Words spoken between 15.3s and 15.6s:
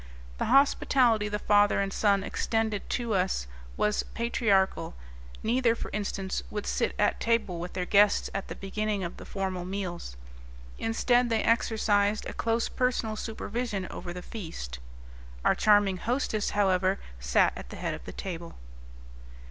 Our